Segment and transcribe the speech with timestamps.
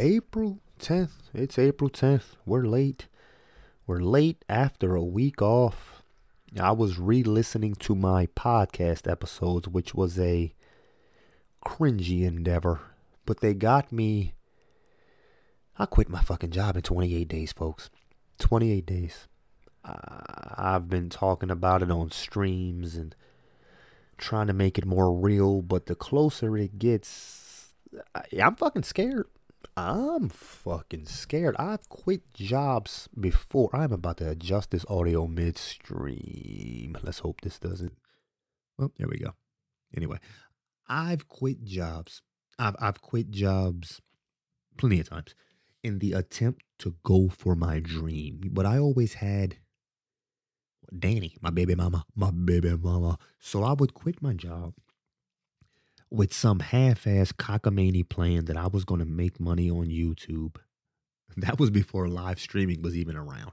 [0.00, 1.10] 10th.
[1.34, 2.36] It's April 10th.
[2.46, 3.06] We're late.
[3.86, 6.02] We're late after a week off.
[6.58, 10.54] I was re listening to my podcast episodes, which was a
[11.62, 12.80] cringy endeavor,
[13.26, 14.32] but they got me.
[15.78, 17.90] I quit my fucking job in 28 days, folks.
[18.38, 19.28] 28 days.
[19.84, 23.14] I've been talking about it on streams and
[24.16, 27.74] trying to make it more real, but the closer it gets,
[28.42, 29.26] I'm fucking scared.
[29.76, 31.56] I'm fucking scared.
[31.58, 33.70] I've quit jobs before.
[33.72, 36.96] I'm about to adjust this audio midstream.
[37.02, 37.96] Let's hope this doesn't.
[38.78, 39.34] Well, there we go.
[39.96, 40.18] Anyway,
[40.88, 42.22] I've quit jobs.
[42.58, 44.00] I've I've quit jobs
[44.76, 45.34] plenty of times
[45.82, 48.40] in the attempt to go for my dream.
[48.52, 49.56] But I always had
[50.96, 53.18] Danny, my baby mama, my baby mama.
[53.38, 54.74] So I would quit my job
[56.10, 60.56] with some half-ass cockamamie plan that I was going to make money on YouTube.
[61.36, 63.52] That was before live streaming was even around.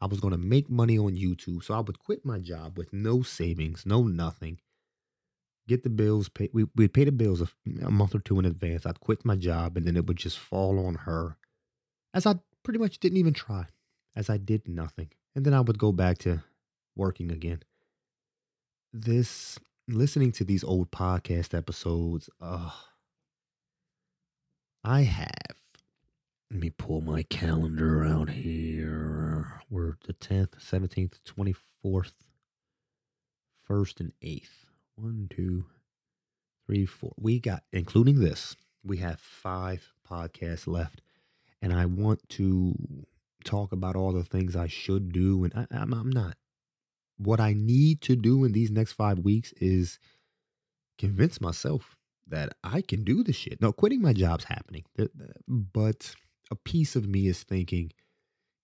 [0.00, 2.90] I was going to make money on YouTube, so I would quit my job with
[2.90, 4.60] no savings, no nothing.
[5.68, 6.50] Get the bills paid.
[6.54, 7.48] We, we'd pay the bills a,
[7.84, 8.86] a month or two in advance.
[8.86, 11.36] I'd quit my job, and then it would just fall on her,
[12.14, 13.66] as I pretty much didn't even try,
[14.16, 15.10] as I did nothing.
[15.34, 16.42] And then I would go back to
[16.96, 17.60] working again.
[18.92, 22.70] This listening to these old podcast episodes, uh,
[24.84, 25.56] I have.
[26.50, 29.60] Let me pull my calendar out here.
[29.68, 31.18] We're the 10th, 17th,
[31.84, 32.12] 24th,
[33.68, 34.48] 1st, and 8th.
[34.96, 35.66] One, two,
[36.66, 37.12] three, four.
[37.16, 41.02] We got, including this, we have five podcasts left.
[41.60, 42.74] And I want to
[43.44, 45.44] talk about all the things I should do.
[45.44, 46.37] And I, I'm, I'm not
[47.18, 49.98] what I need to do in these next five weeks is
[50.98, 51.96] convince myself
[52.26, 53.60] that I can do the shit.
[53.60, 54.84] No, quitting my job's happening,
[55.46, 56.14] but
[56.50, 57.92] a piece of me is thinking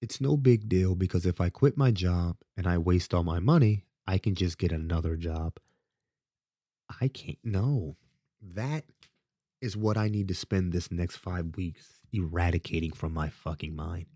[0.00, 3.38] it's no big deal because if I quit my job and I waste all my
[3.38, 5.58] money, I can just get another job.
[7.00, 7.38] I can't.
[7.44, 7.96] No,
[8.40, 8.84] that
[9.60, 14.06] is what I need to spend this next five weeks eradicating from my fucking mind.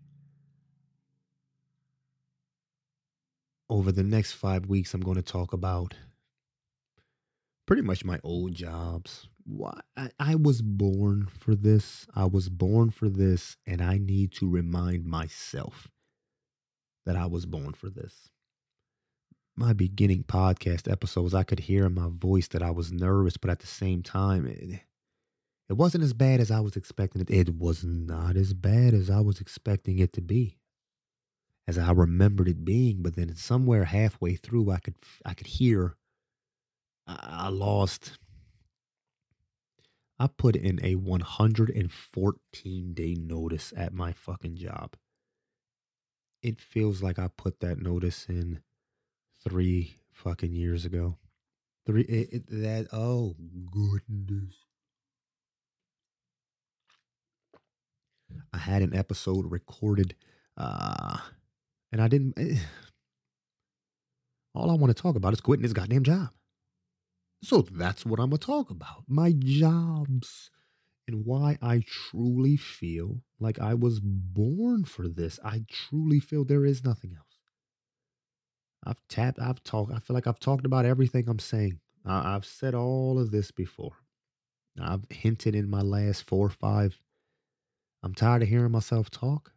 [3.69, 5.93] Over the next five weeks, I'm going to talk about
[7.65, 9.27] pretty much my old jobs.
[9.45, 12.05] Why I, I was born for this.
[12.15, 15.87] I was born for this, and I need to remind myself
[17.05, 18.29] that I was born for this.
[19.55, 23.49] My beginning podcast episodes, I could hear in my voice that I was nervous, but
[23.49, 24.81] at the same time, it,
[25.69, 27.29] it wasn't as bad as I was expecting it.
[27.29, 30.57] It was not as bad as I was expecting it to be
[31.67, 33.01] as I remembered it being.
[33.01, 34.95] But then somewhere halfway through, I could
[35.25, 35.95] I could hear
[37.07, 38.17] I lost.
[40.19, 44.95] I put in a 114 day notice at my fucking job.
[46.41, 48.61] It feels like I put that notice in
[49.47, 51.17] three fucking years ago.
[51.85, 53.35] Three it, it, that oh
[53.71, 54.55] goodness.
[58.53, 60.15] I had an episode recorded
[60.57, 61.19] uh
[61.91, 62.37] and I didn't.
[62.37, 62.57] Eh,
[64.53, 66.29] all I want to talk about is quitting this goddamn job.
[67.43, 70.49] So that's what I'm going to talk about my jobs
[71.07, 75.39] and why I truly feel like I was born for this.
[75.43, 77.25] I truly feel there is nothing else.
[78.83, 81.79] I've tapped, I've talked, I feel like I've talked about everything I'm saying.
[82.05, 83.97] I, I've said all of this before.
[84.79, 86.99] I've hinted in my last four or five.
[88.03, 89.51] I'm tired of hearing myself talk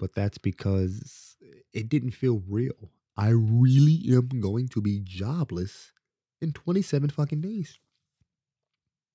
[0.00, 1.36] but that's because
[1.72, 2.90] it didn't feel real.
[3.16, 5.92] I really am going to be jobless
[6.40, 7.78] in 27 fucking days.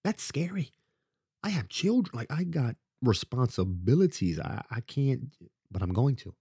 [0.04, 0.72] That's scary.
[1.44, 2.16] I have children.
[2.16, 4.40] Like, I got responsibilities.
[4.40, 5.34] I, I can't,
[5.72, 6.36] but I'm going to.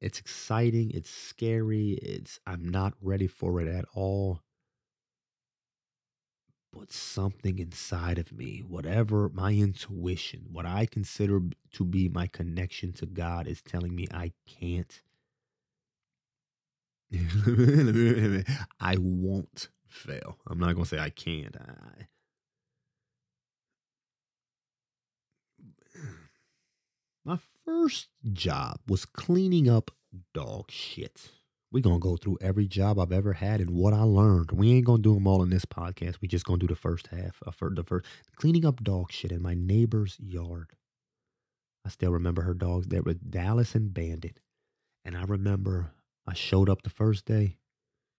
[0.00, 0.92] It's exciting.
[0.92, 1.90] It's scary.
[2.02, 4.40] It's, I'm not ready for it at all
[6.72, 11.40] but something inside of me, whatever my intuition, what I consider
[11.72, 15.02] to be my connection to God, is telling me I can't.
[18.80, 20.38] I won't fail.
[20.46, 21.56] I'm not going to say I can't.
[21.56, 22.06] I,
[27.24, 29.90] my first job was cleaning up
[30.32, 31.30] dog shit.
[31.72, 34.50] We're going to go through every job I've ever had and what I learned.
[34.52, 36.16] We ain't going to do them all in this podcast.
[36.20, 38.06] We just going to do the first half, uh, for the first
[38.36, 40.72] cleaning up dog shit in my neighbor's yard.
[41.86, 42.88] I still remember her dogs.
[42.88, 44.40] There were Dallas and Bandit.
[45.04, 45.92] And I remember
[46.26, 47.58] I showed up the first day,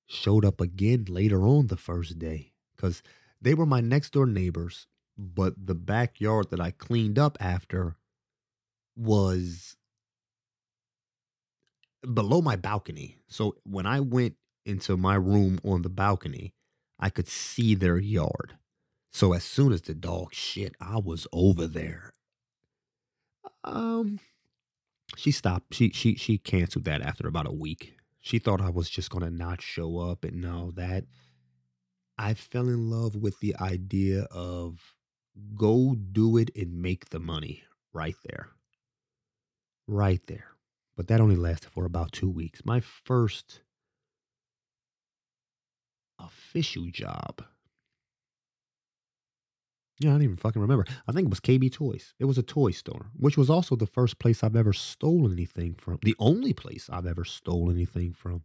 [0.08, 3.04] showed up again later on the first day because
[3.42, 4.88] they were my next door neighbors.
[5.18, 7.96] but the backyard that I cleaned up after
[8.96, 9.76] was
[12.02, 13.18] below my balcony.
[13.28, 16.54] So when I went into my room on the balcony,
[17.00, 18.58] I could see their yard.
[19.12, 22.14] So as soon as the dog shit, I was over there.
[23.64, 24.20] Um
[25.18, 25.74] she stopped.
[25.74, 27.96] She she she canceled that after about a week.
[28.20, 31.06] She thought I was just going to not show up and no that
[32.18, 34.96] I fell in love with the idea of
[35.56, 37.64] go do it and make the money
[37.94, 38.50] right there.
[39.88, 40.51] Right there.
[41.02, 42.62] But that only lasted for about 2 weeks.
[42.64, 43.62] My first
[46.20, 47.44] official job
[49.98, 50.86] yeah, I don't even fucking remember.
[51.08, 52.14] I think it was KB Toys.
[52.20, 55.74] It was a toy store, which was also the first place I've ever stolen anything
[55.74, 55.98] from.
[56.04, 58.44] The only place I've ever stolen anything from.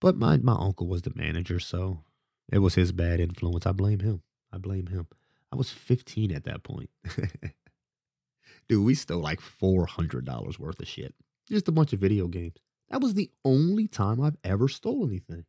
[0.00, 2.04] But my my uncle was the manager, so
[2.52, 3.66] it was his bad influence.
[3.66, 4.22] I blame him.
[4.52, 5.08] I blame him.
[5.52, 6.90] I was 15 at that point.
[8.68, 11.12] Dude, we stole like $400 worth of shit.
[11.50, 12.56] Just a bunch of video games.
[12.90, 15.44] That was the only time I've ever stolen anything.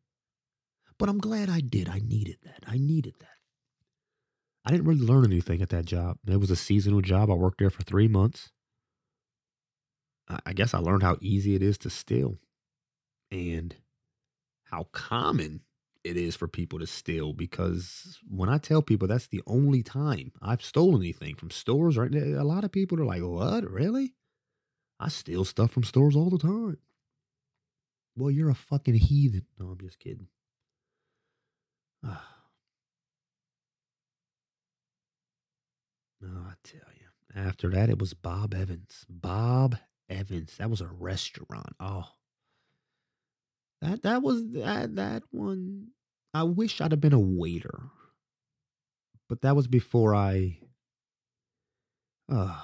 [0.97, 1.89] But I'm glad I did.
[1.89, 2.63] I needed that.
[2.67, 3.27] I needed that.
[4.63, 6.17] I didn't really learn anything at that job.
[6.27, 7.31] It was a seasonal job.
[7.31, 8.51] I worked there for three months.
[10.45, 12.37] I guess I learned how easy it is to steal
[13.31, 13.75] and
[14.65, 15.61] how common
[16.03, 20.31] it is for people to steal because when I tell people that's the only time
[20.41, 22.13] I've stolen anything from stores, right?
[22.13, 23.69] A lot of people are like, What?
[23.69, 24.13] Really?
[25.01, 26.77] I steal stuff from stores all the time.
[28.15, 29.45] Well, you're a fucking heathen.
[29.59, 30.27] No, I'm just kidding.
[36.23, 37.07] Oh, I tell you.
[37.35, 39.07] After that, it was Bob Evans.
[39.09, 39.75] Bob
[40.07, 40.55] Evans.
[40.57, 41.75] That was a restaurant.
[41.79, 42.05] Oh,
[43.81, 45.87] that that was that that one.
[46.33, 47.85] I wish I'd have been a waiter,
[49.27, 50.59] but that was before I.
[52.31, 52.61] Uh,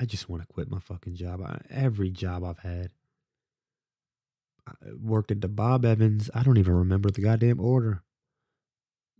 [0.00, 1.40] I just want to quit my fucking job.
[1.42, 2.90] I, every job I've had.
[4.66, 6.30] I worked at the Bob Evans.
[6.34, 8.02] I don't even remember the goddamn order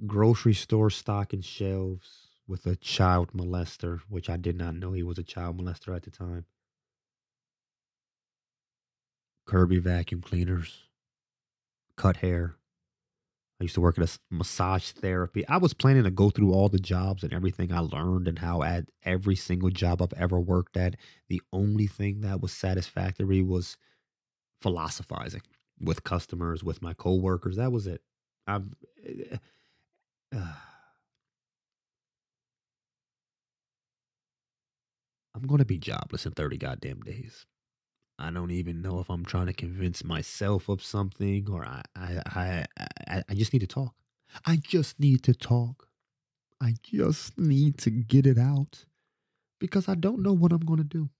[0.06, 5.18] grocery store stocking shelves with a child molester, which I did not know he was
[5.18, 6.44] a child molester at the time.
[9.46, 10.84] Kirby vacuum cleaners,
[11.96, 12.56] cut hair.
[13.64, 15.48] I used to work at a massage therapy.
[15.48, 18.62] I was planning to go through all the jobs and everything I learned and how
[18.62, 20.96] at every single job I've ever worked at,
[21.30, 23.78] the only thing that was satisfactory was
[24.60, 25.40] philosophizing
[25.80, 27.56] with customers, with my coworkers.
[27.56, 28.02] That was it.
[28.46, 28.66] I've
[29.02, 29.36] eh,
[35.34, 37.46] I'm going to be jobless in 30 goddamn days.
[38.18, 42.64] I don't even know if I'm trying to convince myself of something or I, I,
[42.76, 43.94] I, I, just need to talk.
[44.46, 45.88] I just need to talk.
[46.60, 48.84] I just need to get it out
[49.58, 51.10] because I don't know what I'm going to do.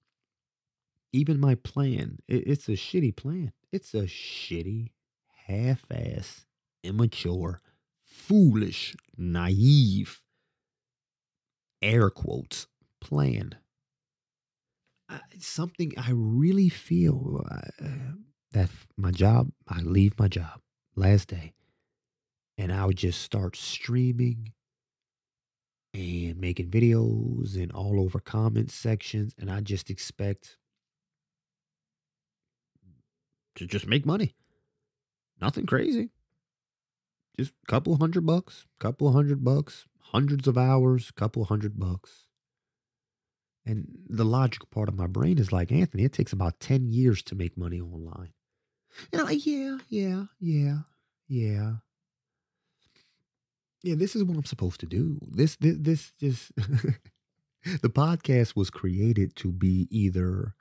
[1.13, 3.53] Even my plan, it, it's a shitty plan.
[3.73, 4.93] It's a shitty,
[5.47, 6.45] half ass,
[6.85, 7.61] immature,
[8.05, 10.21] foolish, naive,
[11.83, 12.69] air quotes,
[13.01, 13.57] plan.
[15.39, 17.87] Something I really feel uh,
[18.53, 20.61] that my job, I leave my job
[20.97, 21.53] last day
[22.57, 24.53] and I would just start streaming
[25.93, 29.35] and making videos and all over comment sections.
[29.39, 30.57] And I just expect
[33.57, 34.35] to just make money.
[35.41, 36.11] Nothing crazy
[37.37, 42.29] just a couple hundred bucks, couple hundred bucks, hundreds of hours, couple hundred bucks.
[43.67, 47.23] And the logical part of my brain is like, Anthony, it takes about 10 years
[47.25, 48.33] to make money online.
[49.11, 50.79] And I'm like, yeah, yeah, yeah,
[51.29, 51.73] yeah.
[53.83, 55.19] Yeah, this is what I'm supposed to do.
[55.23, 60.55] This, this, this just, the podcast was created to be either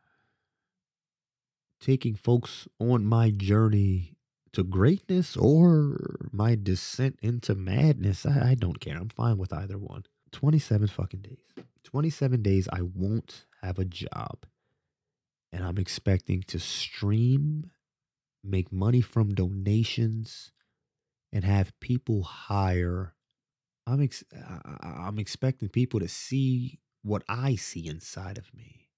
[1.79, 4.15] taking folks on my journey
[4.53, 8.25] to greatness or my descent into madness.
[8.25, 8.97] I, I don't care.
[8.97, 10.05] I'm fine with either one.
[10.31, 11.65] 27 fucking days.
[11.83, 14.45] 27 days I won't have a job.
[15.51, 17.71] And I'm expecting to stream,
[18.43, 20.51] make money from donations,
[21.31, 23.13] and have people hire.
[23.85, 24.23] I'm ex-
[24.81, 28.89] I'm expecting people to see what I see inside of me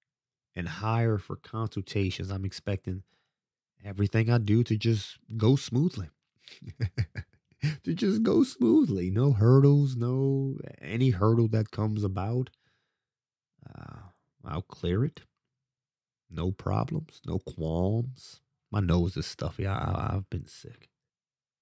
[0.56, 2.32] and hire for consultations.
[2.32, 3.04] I'm expecting
[3.84, 6.10] everything I do to just go smoothly.
[7.84, 9.10] to just go smoothly.
[9.10, 12.50] No hurdles, no any hurdle that comes about.
[13.77, 14.00] Uh,
[14.46, 15.22] I'll clear it.
[16.29, 18.41] No problems, no qualms.
[18.72, 19.67] My nose is stuffy.
[19.67, 20.89] I, have been sick.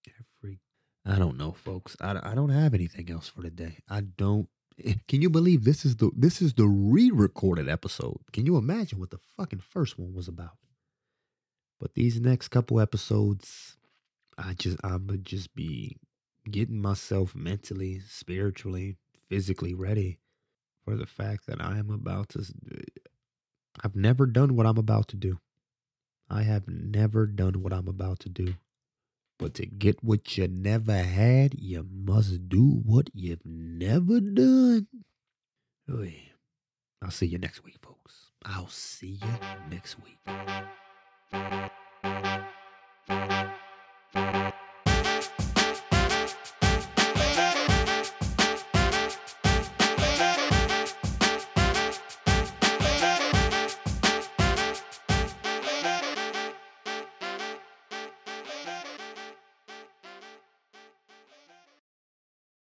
[0.08, 0.60] Every
[1.06, 1.98] I don't know, folks.
[2.02, 3.80] I, I don't have anything else for today.
[3.90, 4.50] I don't.
[4.84, 8.20] eh, Can you believe this is the this is the re-recorded episode?
[8.32, 10.58] Can you imagine what the fucking first one was about?
[11.80, 13.78] But these next couple episodes,
[14.38, 15.98] I just I'm gonna just be
[16.50, 18.98] getting myself mentally, spiritually,
[19.30, 20.20] physically ready
[20.84, 22.40] for the fact that I am about to.
[22.40, 22.80] Uh,
[23.84, 25.40] I've never done what I'm about to do.
[26.30, 28.56] I have never done what I'm about to do.
[29.40, 34.88] But to get what you never had, you must do what you've never done.
[37.02, 38.32] I'll see you next week, folks.
[38.46, 40.20] I'll see you next week.